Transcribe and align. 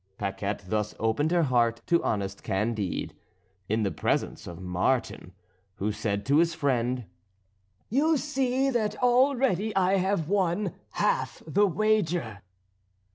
"Paquette 0.17 0.63
thus 0.67 0.95
opened 0.99 1.29
her 1.29 1.43
heart 1.43 1.81
to 1.85 2.03
honest 2.03 2.41
Candide, 2.41 3.13
in 3.69 3.83
the 3.83 3.91
presence 3.91 4.47
of 4.47 4.59
Martin, 4.59 5.31
who 5.75 5.91
said 5.91 6.25
to 6.25 6.37
his 6.37 6.55
friend: 6.55 7.05
"You 7.87 8.17
see 8.17 8.71
that 8.71 8.95
already 9.03 9.75
I 9.75 9.97
have 9.97 10.27
won 10.27 10.73
half 10.93 11.43
the 11.45 11.67
wager." 11.67 12.39